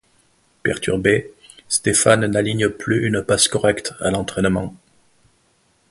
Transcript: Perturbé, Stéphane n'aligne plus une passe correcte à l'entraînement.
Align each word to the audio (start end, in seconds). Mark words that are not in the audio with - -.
Perturbé, 0.63 1.31
Stéphane 1.69 2.25
n'aligne 2.25 2.69
plus 2.69 3.05
une 3.05 3.21
passe 3.23 3.47
correcte 3.47 3.93
à 3.99 4.09
l'entraînement. 4.09 4.73